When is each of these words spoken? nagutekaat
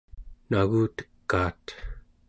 nagutekaat 0.49 1.65